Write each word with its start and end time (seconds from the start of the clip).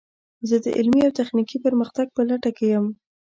زه 0.49 0.55
د 0.65 0.67
علمي 0.77 1.01
او 1.07 1.11
تخنیکي 1.19 1.57
پرمختګ 1.65 2.07
په 2.15 2.21
لټه 2.29 2.51
کې 2.57 2.65
یم. 2.73 2.85